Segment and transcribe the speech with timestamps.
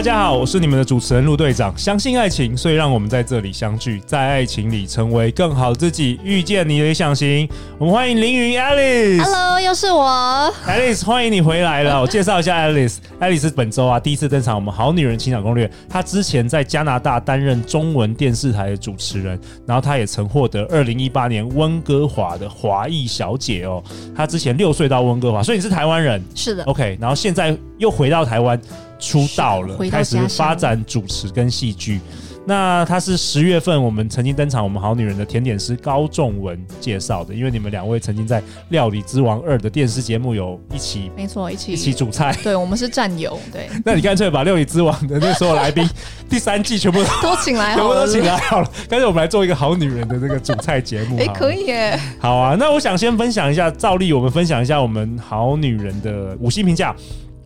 [0.00, 1.76] 大家好，我是你们的主持人陆队长。
[1.76, 7.46] 相信爱情，所以让我们在这里相聚，在爱情里成为更好自己，遇见你的理想型。
[7.76, 9.22] 我们欢迎凌云 Alice。
[9.22, 12.00] Hello，又是我，Alice，欢迎你回来了。
[12.00, 15.70] 我介绍一下 Alice，Alice 本周啊第一次登场我们好女人情场攻略。
[15.86, 23.84] 她之前在加拿大担任中文电视台的主持人，然后她也曾获得二零一八年温哥华的华裔小姐哦。
[24.16, 26.24] 她之前六岁到温哥华，所以你是台湾人。
[26.34, 26.64] 是的。
[26.64, 28.58] OK，然后现在又回到台湾。
[29.00, 32.00] 出道了，开始发展主持跟戏剧。
[32.46, 42.34] 那他是十月份我们曾经登场，我们好女人的甜点师高仲文介绍的，因为你们两位曾经在《料理之王二》的电视节目有一起，没错，一起一起煮菜。
[42.42, 43.38] 对，我们是战友。
[43.52, 45.86] 对， 那你干脆把《料理之王》的那所有来宾
[46.30, 48.70] 第三季全部都请来，全部都请来好了。
[48.88, 51.18] 干脆我们来做一个好女人的这个煮菜节目。
[51.18, 52.00] 哎，可以耶。
[52.18, 56.96] 好啊，那我想先分享一下，照例我们分享一下我们好女人的五星评价。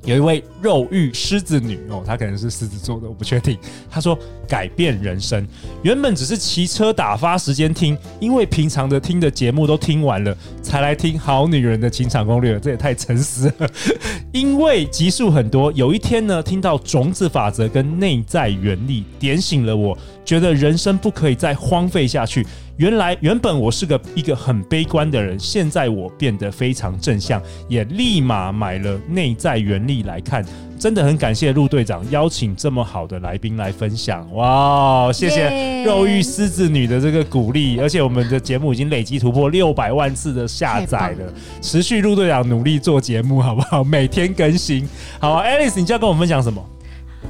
[0.05, 3.59] 有一位肉欲狮子女哦，她可能是狮子座的，我不确定。
[3.91, 5.47] 她说改变人生，
[5.83, 13.69] 原本只是骑车打发时间听，因为平常的听的节目都听完了，才来听好女人的情场攻略，这也太诚实了。
[14.33, 22.47] 因为集数很多，有一天呢，听到种子法则跟内在原力，点醒了我，觉得人生不可以再荒废下去。
[22.77, 30.45] 原来原本我是个一个很悲观的人，现在我变得非常正向，也立马买了内在原力来看，
[30.77, 43.85] 真的很感谢陆队长邀请这么好的来宾来分享，哇，谢谢肉欲狮子女的这个鼓励，而且我们的节目已经累计突破六百万次的下载了，持续陆队长努力做节目，好不好？
[43.85, 44.85] 每天更新，
[45.21, 46.61] 好啊，Alice，你就要跟我们分享什么？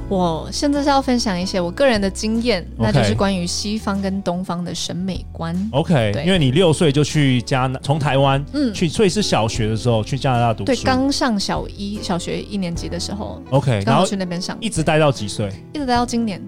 [0.07, 5.55] 我现在是要分享一些我个人的经验，那就是关于西方跟东方的审美观。
[5.71, 10.65] OK，因为你六岁就去加拿，从台湾嗯去，所以是小学的时候去加拿大读书。
[10.65, 13.41] 对，刚上小一小学一年级的时候。
[13.49, 15.51] OK，然后去那边上，一直待到几岁？
[15.73, 16.39] 一直待到今年。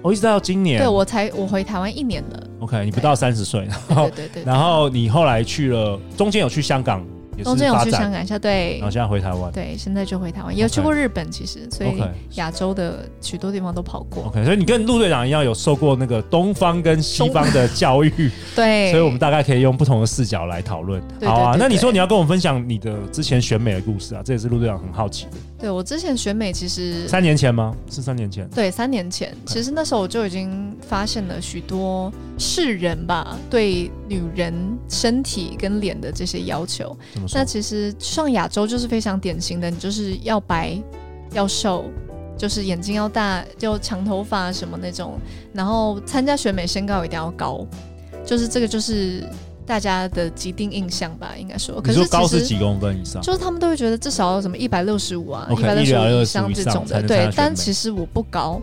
[0.00, 0.78] 我一直待到今年。
[0.78, 2.46] 对，我才我回台湾一年了。
[2.60, 7.04] OK，你不到三十岁，然后对对对，然后你后来去了，中间有去香港。
[7.42, 12.02] 中间有去香港一下，对，然后现在回台湾，对，现在就回台湾，也有去过日本，其实，所以
[12.34, 14.24] 亚洲的许多地方都跑过。
[14.24, 21.02] OK，所以你跟陆队长一样，有受过那个东方跟西方的教育， 对，所以我们大概可以用不同的视角来讨论。
[21.24, 25.32] 好啊，那你说你要跟我们分享你的之前选美的故事啊，这也是陆队长很好奇的。
[25.58, 27.74] 对，我之前选美其实三年前吗？
[27.88, 28.48] 是三年前。
[28.48, 32.12] 对，三年前，其实那时候我就已经发现了许多
[32.42, 34.52] 世人吧对女人
[34.88, 36.96] 身体跟脸的这些要求。
[37.32, 40.76] 那其实上亚洲就是非常典型的，你就是要白，
[41.32, 41.84] 要瘦，
[42.36, 45.18] 就是眼睛要大，就长头发什么那种。
[45.52, 47.64] 然后参加选美身高一定要高，
[48.26, 49.24] 就是这个就是。
[49.64, 53.22] 大家的既定印象吧，应该说，可是你说高是几公分以上？
[53.22, 57.00] 就是他们都会觉得至少要什么一百六十五啊，一百六十五以上这种的。
[57.00, 58.60] 对，但其实我不高，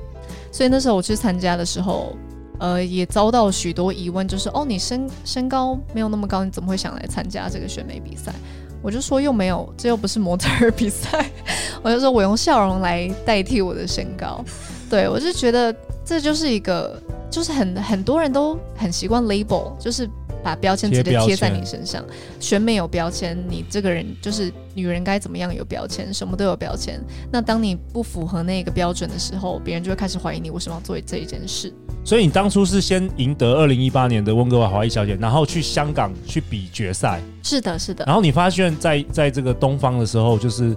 [0.52, 2.14] 所以那时候我去参加的时候，
[2.59, 8.34] 呃，也遭到许多疑问，就是哦，你身身高没有那么高，你怎么会想来参加这个选美比赛？
[8.81, 11.25] 我就说又没有，这又不是模特儿比赛，
[11.81, 14.44] 我就说我用笑容来代替我的身高。
[14.90, 15.75] 对，我就觉得
[16.06, 20.09] 这就是一个，就是很很多人都很习惯 label，就是。
[20.42, 22.02] 把标签直接贴在你身上，
[22.40, 26.98] 选美有标签，你这个人就是女人该怎么样有标签，什么都有标签。
[27.30, 31.74] 那当你不符合那个标准的时候，别人就会开始怀疑你为什么要做这一件事。
[32.09, 37.22] 所以你当初是先赢得二零一八年的温哥华华裔小姐，然后去香港去比决赛。
[37.44, 38.03] 是的，是的。
[38.08, 40.75] 然后你发现在，在在这个东方的时候，就是。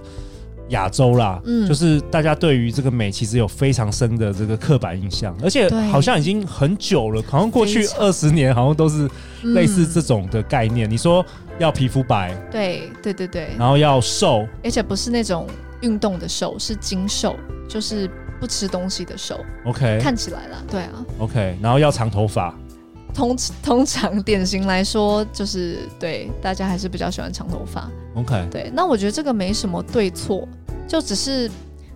[0.69, 9.07] 亚洲啦，嗯，就是大家对于这个美其实有非常深的这个刻板印象，而且好像已经很久了，好像过去二十年好像都是
[9.41, 10.89] 类似这种的概念。
[10.89, 11.23] 嗯、你说
[11.59, 15.45] 要皮肤白，对对对对，然后要瘦，而且不是那种
[15.81, 17.35] 运动的瘦，是精瘦，
[17.67, 18.09] 就是
[18.43, 19.39] 不吃东西的瘦。
[19.63, 21.05] OK，看起来啦，对啊。
[21.17, 22.53] OK，然后要长头发。
[23.13, 27.89] 通通常典型来说，就是对大家还是比较喜欢长头发。
[28.15, 30.45] OK，对，那我觉得这个没什么对错，
[30.89, 31.49] 就只是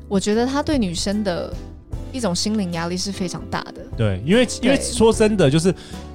[0.08, 1.54] 我觉得他对女生的
[2.12, 3.76] 一种心灵压力是非常大的。
[3.98, 5.74] 对，因为因为说真的，就是。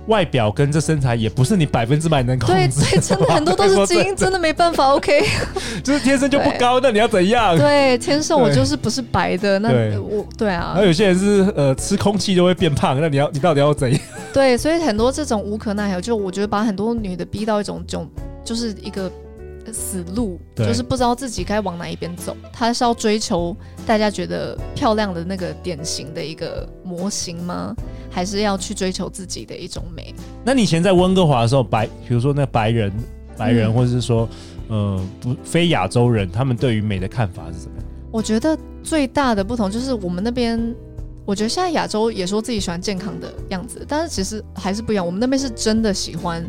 [0.08, 4.92] 外表跟这身材也不是你百分之百能控制，对，对，真的很多都是 基因，真的没办法。
[4.94, 5.24] OK，
[5.84, 7.56] 就是天生就不高，那你要怎样？
[7.56, 9.68] 对，天生我就是不是白的，那
[10.00, 10.74] 我对啊。
[10.76, 14.00] 那有些人是呃吃空气就会变胖，那你要你到底要怎样？
[14.34, 18.08] 对，所以很多这种无可奈何，就我觉得把很多女的逼到一种这种
[18.44, 19.08] 就是一个
[19.72, 22.36] 死路，就是不知道自己该往哪一边走。
[22.52, 27.74] 他是要追求大家觉得漂亮的那个典型的一个模型吗？
[28.10, 30.14] 还是要去追求自己的一种美？
[30.44, 32.92] 那你以前在温哥华的时候，白，比如说那白人、
[33.36, 34.28] 白人，嗯、或者是说，
[34.68, 37.86] 呃，不非亚洲人，他们对于美的看法是怎么样？
[38.10, 40.60] 我觉得最大的不同就是我们那边，
[41.24, 45.04] 我觉得现在亚洲也说自己喜欢健康的样子，但是其实还是不一样。
[45.04, 46.44] 我们那边是真的喜欢。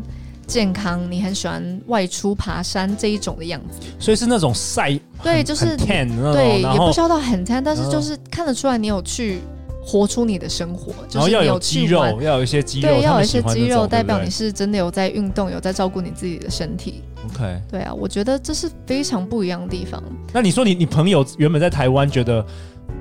[0.53, 9.39] 健康，你很喜欢外出爬山这一种的样子，所以是那种晒，对，就是对，也不需要到很 tan，但是就是看得出来你有去
[9.83, 17.01] 活出你的生活，就是要有肌肉，要有一些肌肉，对，要有一些肌肉，代表你是真的有在运动，有在照顾你自己的身体。
[17.33, 20.03] OK，对啊，我觉得这是非常不一样的地方。
[20.31, 22.45] 那你说你你朋友原本在台湾觉得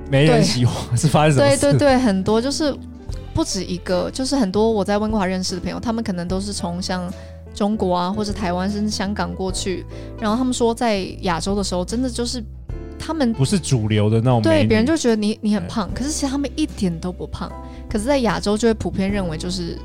[0.09, 1.61] 没人喜欢，是发生什么事？
[1.61, 2.75] 对对对，很多就是
[3.31, 7.07] 不止一个，就是很多我在温哥华认识的朋友，他们可能都是从像。
[7.53, 9.85] 中国啊，或者台湾甚至香港过去，
[10.19, 12.43] 然后他们说在亚洲的时候，真的就是
[12.97, 17.51] 他们不是主流的那种，对，别人就觉得你你很胖，可是其实他们一点都不胖，
[17.89, 19.77] 可是在亚洲就会普遍认为就是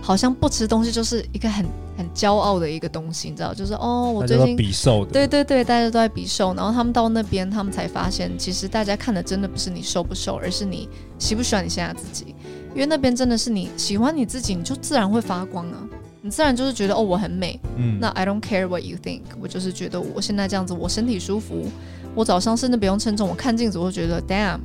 [0.00, 10.88] 好像不吃东西就是一个很很骄傲的一个东西，你知道，就是哦，我最近比瘦的，对对对，大家都在比瘦，然后他们到那边，他们才发现，其实大家看的真的不是你瘦不瘦，而是你
[11.18, 12.34] 喜不喜欢你现在自己，
[12.72, 15.76] 因为那边真的是你喜欢你自己，你就自然会发光啊。
[16.20, 17.58] 你自然就是觉得哦，我很美。
[17.76, 21.66] 嗯，那 I don't care what you think，我就是觉得我现在这样子，我身体舒服。
[22.14, 24.58] 我早上甚至不用称重，我看镜子我就觉得，Damn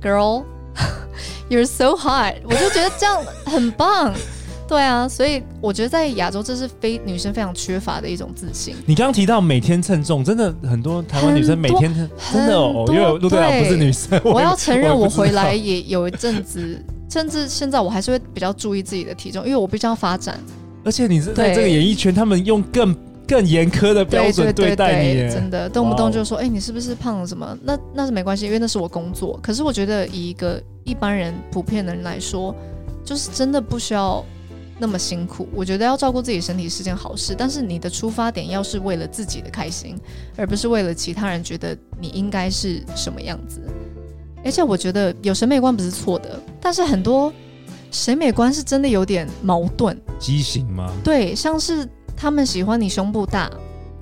[0.00, 4.14] girl，you're so hot， 我就觉得这样很棒。
[4.68, 8.76] 对啊，所以我觉得在亚洲这是非女生非常缺乏的一种自信。
[8.86, 11.92] 你刚刚提到每天称重，真的很多台湾女生每天
[12.32, 20.38] 真的哦，因为陆队长不是女生，我要承认我回来也有一阵子，甚至现在我还是会比较注意自己的体重，因为我必须要发展。
[20.84, 22.94] 而且你是在这个演艺圈，他们用更
[23.26, 29.38] 更严苛的标准对待你，真的动不动就说：“哎、欸，你是不是胖了什么？”那那是没关系，因为那是我工作。
[29.42, 32.54] 可是我觉得，以一个一般人、普遍的人来说，
[33.04, 34.24] 就是真的不需要
[34.78, 35.48] 那么辛苦。
[35.54, 39.96] 我觉得要照顾自己身体是件好事，但是你的出发点要是为了自己的开心，
[40.36, 43.60] 而不是为了其他人觉得你应该是什么样子。
[44.44, 47.32] 而且我觉得有审美观不是错的，但是很多。
[47.92, 50.90] 审美观是真的有点矛盾，畸形吗？
[51.04, 51.86] 对，像是
[52.16, 53.50] 他们喜欢你胸部大，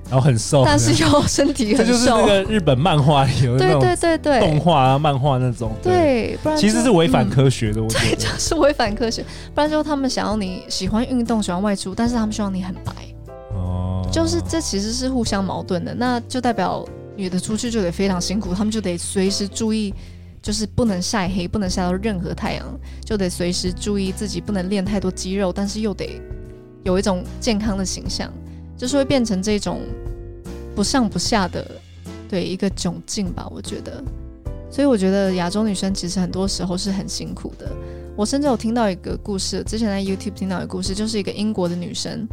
[0.09, 9.25] 然后很瘦，但是又身体很瘦， 这就是那个日本漫画里有那种对对对对动画啊漫画那种，对，不然其实是违反科学的，我觉得对，就是违反科学。
[9.55, 12.93] 不然就他们想要你喜欢运动，喜欢外出，但是他们希望你很白，
[13.55, 15.93] 哦，就是这其实是互相矛盾的。
[15.95, 16.85] 那就代表
[17.17, 19.93] 女的出去就得非常辛苦，他们就得随时注意。
[20.43, 22.67] 就是不能晒黑，不能晒到任何太阳，
[23.05, 26.21] 就得随时注意自己不能练太多肌肉，但是又得
[26.83, 28.33] 有一种健康的形象，
[28.77, 29.83] 就是会变成这种
[30.75, 31.71] 不上不下的
[32.29, 34.03] 对一个窘境吧，我觉得。
[34.71, 37.71] 所以我觉得亚洲女生其实很多时候是很辛苦的。
[38.17, 42.27] 我甚至有听到一个故事，之前在 YouTube 听到一个故事，就是一个英国的女生，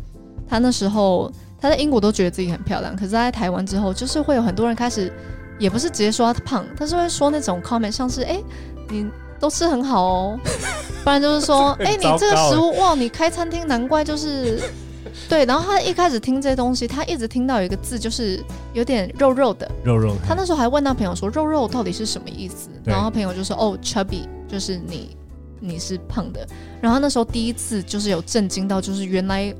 [0.47, 5.11] 她那时候她在英国都觉得自己很漂亮，可是她在台湾之后，就是会有很多人开始。
[5.59, 8.43] 也不是直接说他胖，他是会说那种 comment，像是哎、欸，
[8.89, 9.09] 你
[9.39, 10.39] 都吃很好哦，
[11.03, 14.59] 不然就是说哎、欸，你这个食物哇，你开餐厅难怪就是
[15.29, 15.45] 对。
[15.45, 18.43] 然后他一开始听这些东西，他一直听到有一个字，就是
[18.73, 20.15] 有点肉肉的肉肉。
[20.27, 25.15] 他那时候还问他朋友说肉肉到底是什么意思，然后他朋友就说哦，chubby 就是你
[25.59, 26.47] 你是胖的。
[26.79, 29.53] 然后那时候第一次就是有震惊到，就是原来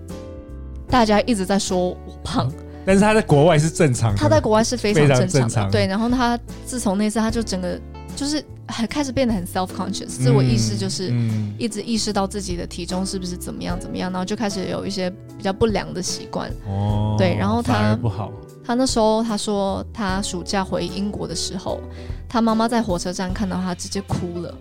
[0.90, 2.52] 大家一直在说我胖。
[2.88, 5.86] 嗯但是他在国外是正常的，他在国外是非常正常的，常正常对。
[5.88, 7.78] 然后他自从那次，他就整个
[8.16, 11.14] 就是很开始变得很 self conscious，嗯、自我意识就是
[11.58, 16.50] 一直意识到自己的体重是不是怎么样怎么样，然后就开始有一些比较不良的习惯。
[16.66, 17.36] 哦，对。
[17.36, 18.32] 然后他不好，
[18.64, 21.82] 他那时候他说他暑假回英国的时候，
[22.30, 24.58] 他妈妈在火车站看到他直接哭了。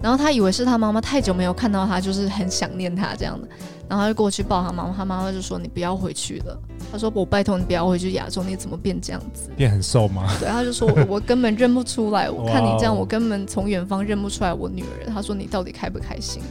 [0.00, 3.48] 然后他以为是他妈妈太久没有看到他，就是很想念他这样的，
[3.88, 6.56] 然后他就过去抱他妈妈，他妈妈就说：“你不要回去了。”
[6.90, 9.50] 他说：“我拜托你不要回去亚洲，你怎么变这样子？
[9.56, 16.42] 变很瘦吗？”对，他就说：“我根本认不出来，我看你这样，我根本从远方认不出来我女儿。”他说：“你到底开不开心？”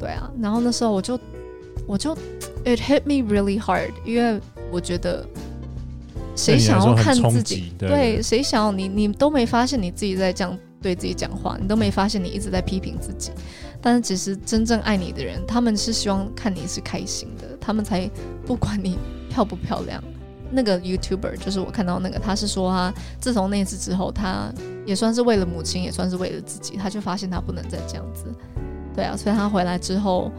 [0.00, 1.18] 对啊，然后那时候我就
[1.86, 2.14] 我就
[2.64, 5.26] it hit me really hard，因为我觉得
[6.36, 7.72] 谁想要看自己？
[7.78, 8.88] 对，对，谁想要你？
[8.88, 10.56] 你都没发现你自己在这样。
[10.82, 13.30] 对自己讲话，你都没发现你一直在批评自己，
[13.80, 18.06] 但是其实真正爱你的人，他们是希望看你是开心的，他们才
[18.44, 18.98] 不管你
[19.34, 20.00] 漂不漂亮。
[20.50, 24.52] 那个 YouTuber 就是我看到那个，他是说他自从那次之后，他
[24.86, 28.26] 也算是为了母亲，也算是为了自己，他就发现他不能再这样子。
[28.94, 30.30] 对啊，所以他回来之后，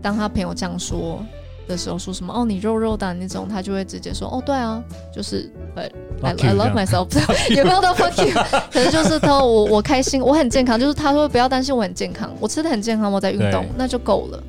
[0.00, 1.22] 当他朋友这样说，
[1.66, 5.90] 的时候说什么哦，你肉肉的那种，他就会直接说哦，对啊，就是 But
[6.22, 7.08] I, I love myself，
[7.54, 8.32] 也没有到 fuck you，
[8.72, 14.42] 可是就是他我我开心，我很健康，就是他说不要担心我很健康，我吃的很健康，我在运动，那就够了。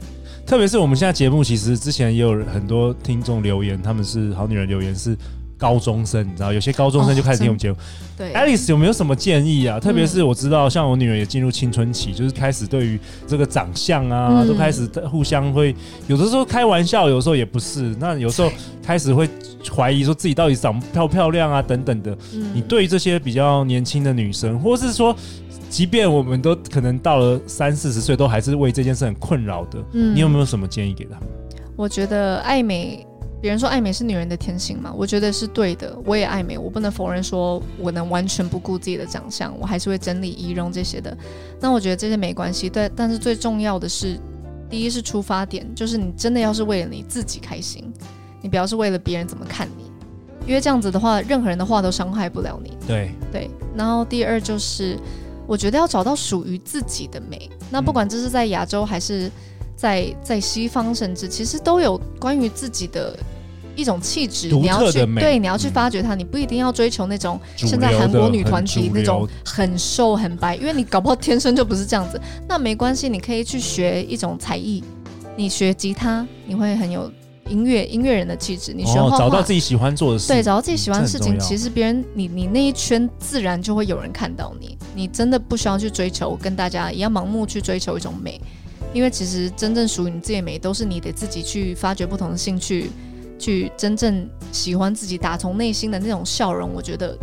[0.50, 5.16] 特别是我们现在节目，其实之前也有很多听众留言，他们是好女人留言是。
[5.60, 7.76] 高中生，你知道，有些高中生就开始听我们节目。
[8.18, 9.78] 对，Alice 有没有什么建议啊？
[9.78, 15.76] 特别是我知道，像我女儿也进入青春期，就是开始对于这个长相啊，嗯、都开始互相会
[16.08, 17.94] 有的时候开玩笑，有时候也不是。
[18.00, 18.50] 那有时候
[18.82, 19.28] 开始会
[19.70, 22.18] 怀疑说自己到底长漂不漂亮啊，等等的。
[22.34, 25.14] 嗯、你对于这些比较年轻的女生，或是说，
[25.70, 29.80] 即便我们都可能到了三四十岁，都还是为这件事很困扰的。
[29.94, 31.30] 嗯，你有没有什么建议给他们？
[31.76, 33.06] 我觉得爱美。
[33.42, 35.98] 别人说爱美是女人的天性嘛，我觉得是对的。
[36.04, 41.18] 我也爱美，我不能否认说我能完全不顾自己的长相，我还是会整理仪容这些的。
[41.58, 42.92] 那我觉得这些没关系，对。
[42.94, 44.20] 但是最重要的是，
[44.70, 47.90] 第一是出发点，就是你真的要是为了你自己开心，
[48.42, 49.86] 你不要是为了别人怎么看你，
[50.46, 52.74] 因为这样子的话，任何人的话都伤害不了你。
[52.86, 53.50] 对对。
[53.74, 54.98] 然后第二就是，
[55.50, 57.50] 我觉得要找到属于自己的美。
[57.70, 59.30] 那不管这是在亚洲还是。
[59.80, 63.18] 在在西方，甚至其实都有关于自己的
[63.78, 72.20] 一种气质，你要去对，你要去发掘它，嗯、你不一定要追求那种现在韩国女团体那种很瘦很白，因为你搞不好天生就不是这样子。
[72.46, 74.84] 那没关系，你可以去学一种才艺，
[75.38, 77.10] 你学吉他，你会很有
[77.50, 78.72] 音乐音乐人的气质。
[78.74, 84.78] 你学画画，找到自己喜欢做的事，对，找到自己喜欢的事情，其实别人你你那一圈自然就会有人看到你。
[84.96, 88.40] 你真的不需要去追求跟大家一样盲目去追求一种美。
[88.92, 92.90] 因为其实真正属于你自己的美，都是你得自己去发掘不同的兴趣，
[93.38, 96.72] 去真正喜欢自己，打从内心的那种笑容。
[96.74, 97.16] 我觉得，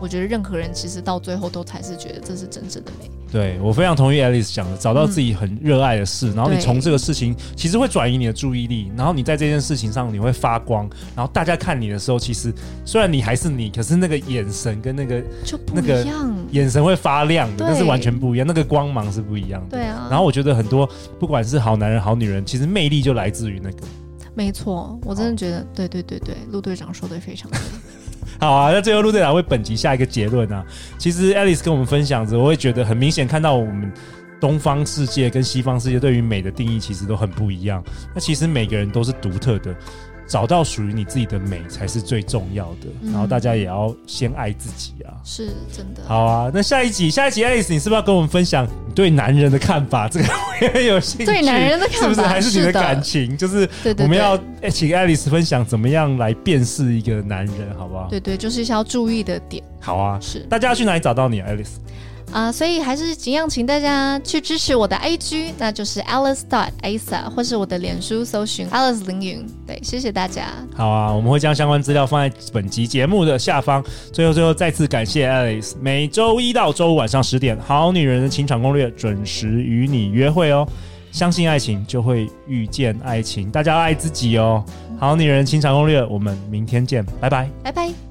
[0.00, 3.10] 我觉得任何人其实到最后都才是觉得这是真正的美。
[3.30, 12.52] 对，我非常同意 Alice 讲的，找到自己很热爱的事，嗯、然后你从这个事情其实会转移你的注意力，然后你在这件事情上你会发光，然后大家看你的时候，其实
[12.84, 19.76] 虽然你还是你，可是那个眼神跟那个就不一样，眼神会发亮的，那是完全不一样，那个光芒是不一样的。
[19.76, 20.08] 对啊。
[20.10, 23.78] 然后我觉得很多不管是好男人好女人，其实魅力就来自于那个。
[24.34, 27.60] 没错，我真的觉得，对对对对，陆队长说的非常对。
[28.40, 30.64] 好啊，那最后陆队长为本集下一个结论啊。
[30.96, 33.92] 其实艾丽斯跟我们分享着，我会觉得很明显，看到我们
[34.40, 37.84] 东方世界跟西方世界对于美的定义其实都很不一样。
[38.14, 39.76] 那其实每个人都是独特的。
[40.30, 46.02] 找到属于你自己的美才是最重要的，嗯、然后大家也要先爱自己啊，是真的。
[46.06, 50.08] 好啊，那下一集，下一集，Alice，你是不是要跟我们分享你对男人的看法？
[50.08, 51.26] 这个我也很有兴趣。
[51.26, 53.32] 对男人的看法，是不是还是你的感情？
[53.32, 53.68] 是就是
[53.98, 54.38] 我们要
[54.70, 58.06] 请 Alice 分享怎么样来辨识一个男人，好不好？
[58.08, 59.60] 对对，就是一些要注意的点。
[59.80, 60.38] 好啊，是。
[60.48, 61.74] 大家要去哪里找到你啊，Alice？
[62.32, 69.46] 啊，uh, 所以还是尽量请大家去支持我的 IG，那就是 Alice dot Asa，或是我的脸书搜寻 Alice 凌云。
[69.66, 70.46] 对，谢谢大家。
[70.74, 73.84] 好啊，我们会将相关资料放在本集节目的下方。
[74.12, 80.66] 最后，最后再次感谢 Alice，每周一到周五晚上十点，《好女人的情场攻略》准时与你约会哦。
[81.12, 83.50] 相信爱情，就会遇见爱情。
[83.50, 84.64] 大家要爱自己哦。
[84.98, 88.09] 好女人情场攻略，我们明天见，拜拜，拜拜。